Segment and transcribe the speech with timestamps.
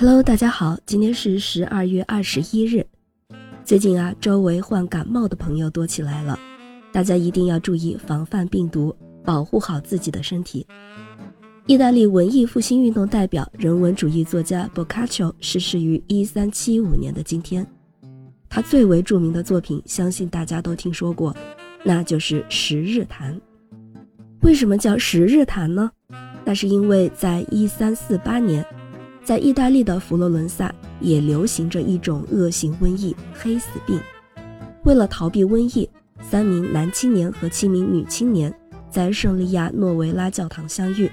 [0.00, 2.86] Hello，大家好，今天是十二月二十一日。
[3.66, 6.38] 最近啊，周围患感冒的朋友多起来了，
[6.90, 10.66] 大家一定要注意防范病毒，保护好自己的身体。
[11.66, 17.66] 意大利文艺复兴运动代表、人文主义作家 Boccaccio 逝世于一三七五年的今天，
[18.48, 21.36] 他最为著名的作品，相信大家都听说过，
[21.84, 23.34] 那就是《十日谈》。
[24.40, 25.90] 为什么叫《十日谈》呢？
[26.42, 28.64] 那是因为在一三四八年。
[29.22, 34.00] 在意大利的佛罗伦萨也流行着一种恶性瘟疫——黑死病。
[34.84, 35.88] 为了逃避瘟疫，
[36.20, 38.52] 三名男青年和七名女青年
[38.90, 41.10] 在圣利亚诺维拉教堂相遇，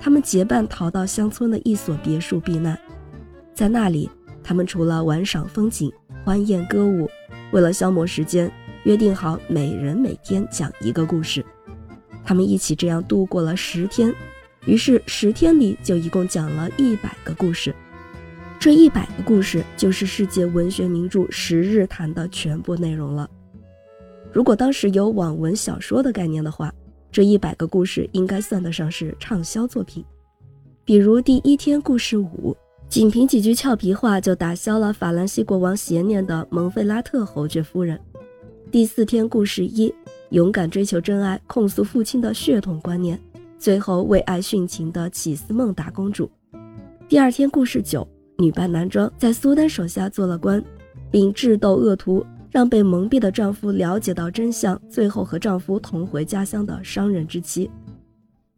[0.00, 2.78] 他们结伴逃到乡村的一所别墅避难。
[3.54, 4.10] 在那里，
[4.42, 5.90] 他们除了玩赏风景、
[6.24, 7.08] 欢宴歌舞，
[7.52, 8.50] 为了消磨时间，
[8.84, 11.44] 约定好每人每天讲一个故事。
[12.24, 14.12] 他们一起这样度过了十天。
[14.66, 17.74] 于是十天里就一共讲了一百个故事，
[18.58, 23.28] 这一百个故事就是世界文学名著《十日谈》的全部内容了。
[24.32, 26.72] 如果当时有网文小说的概念的话，
[27.10, 30.04] 这一百个故事应该算得上是畅销作品。
[30.84, 32.54] 比如第一天故事五，
[32.88, 37.98] 仅凭几句俏皮话就打消了法兰西国王邪念的蒙费拉特侯爵夫人。
[38.70, 39.94] 第四天故事一，
[40.30, 43.18] 勇敢追求真爱，控诉父亲的血统观念。
[43.58, 46.30] 最后为爱殉情的启斯孟达公主。
[47.08, 48.06] 第二天故事九，
[48.38, 50.62] 女扮男装在苏丹手下做了官，
[51.10, 57.68] 并智斗恶徒，让被蒙蔽的丈夫了解到真相，最后和丈夫同回家乡的商人之妻。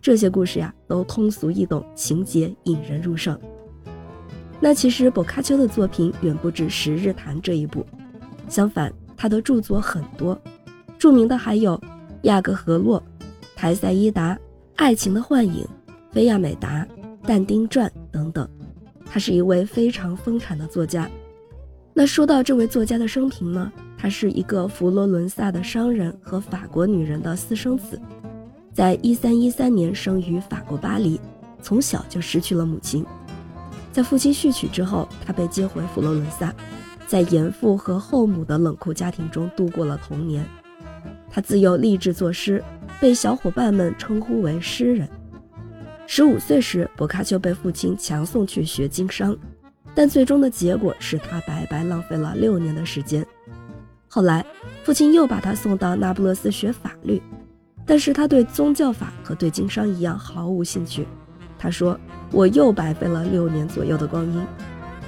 [0.02, 3.38] 这些故事呀，都通俗易懂，情节引人入胜。
[4.60, 7.86] 那其实博卡丘的作品远不止《十日谈》这一部，
[8.48, 10.38] 相反，他的著作很多，
[10.98, 11.78] 著名的还有
[12.24, 13.00] 《亚格河洛》
[13.56, 14.34] 《台塞伊达》。
[14.80, 15.68] 爱情的幻影，
[16.10, 16.88] 菲亚美达，
[17.24, 18.48] 但丁传等等，
[19.04, 21.06] 他是一位非常丰产的作家。
[21.92, 28.00] 那说到这位作家的生平呢，他是一个佛罗伦萨的商人和法国女人的私生子，
[28.72, 31.20] 在一三一三年生于法国巴黎，
[31.60, 33.04] 从小就失去了母亲。
[33.92, 36.54] 在父亲续娶之后，他被接回佛罗伦萨，
[37.06, 40.42] 在严父和后母的冷酷家庭中度过了童年。
[41.30, 42.62] 他自幼立志作诗。
[43.00, 45.08] 被小伙伴们称呼为诗人。
[46.06, 49.34] 十五岁时，博卡丘被父亲强送去学经商，
[49.94, 53.24] 但最终的结果是他白白浪费了六年的时间。
[54.06, 54.44] 后来，
[54.82, 57.22] 父亲又把他送到那不勒斯学法律，
[57.86, 61.06] 但是他对宗教法和对经商一样毫无兴趣。
[61.58, 61.98] 他说
[62.32, 64.44] ：“我又白费了六年左右的光阴，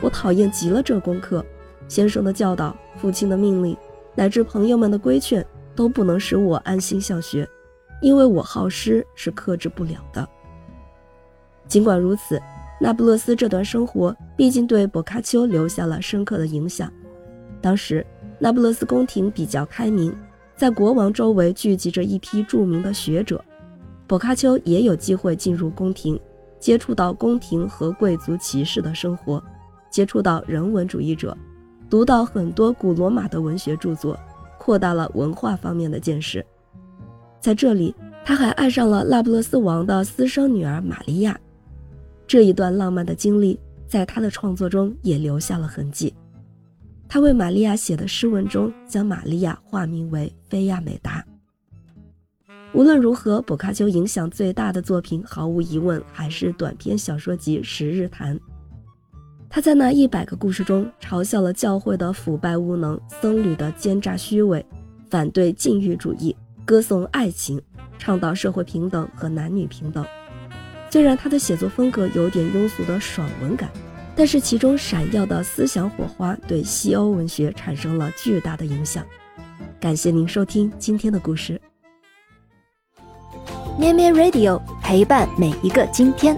[0.00, 1.44] 我讨厌极了这功课。
[1.88, 3.76] 先生的教导、父亲的命令，
[4.14, 5.44] 乃至朋友们的规劝，
[5.74, 7.48] 都不能使我安心向学。”
[8.02, 10.28] 因为我好诗是克制不了的。
[11.68, 12.40] 尽管如此，
[12.80, 16.92] 那不勒斯这段生活毕竟对博卡丘留下了深刻的影响。
[17.60, 18.04] 当时，
[18.40, 20.12] 那不勒斯宫廷比较开明，
[20.56, 23.42] 在国王周围聚集着一批著名的学者，
[24.08, 26.18] 博卡丘也有机会进入宫廷，
[26.58, 29.40] 接触到宫廷和贵族骑士的生活，
[29.90, 31.38] 接触到人文主义者，
[31.88, 34.18] 读到很多古罗马的文学著作，
[34.62, 36.46] 扩大了文化方面的见识。
[37.40, 37.92] 在这里，
[38.24, 41.36] 他还爱上了那不勒斯王的私生女儿玛利亚。
[42.28, 43.58] 这一段浪漫的经历，
[43.88, 46.14] 在他的创作中也留下了痕迹。
[47.08, 51.24] 他为玛利亚写的诗文中，将玛利亚化名为菲亚美达。
[52.72, 58.38] 无论如何，博卡丘影响最大的作品，毫无疑问还是短篇小说集《十日谈》。
[59.54, 64.64] 他在那一百个故事中，嘲笑了教会的腐败无能、僧侣的奸诈虚伪，
[65.10, 66.34] 反对禁欲主义。
[66.64, 67.60] 歌颂爱情，
[67.98, 70.02] 倡导社会平等和男女平等。
[70.88, 73.68] 虽然他的写作风格有点庸俗的爽文感，
[74.16, 79.04] 但是其中闪耀的思想火花对西欧文学产生了巨大的影响。
[79.78, 81.60] 感谢您收听今天的故事。
[83.78, 86.34] 咩咩 Radio 陪伴每一个今天。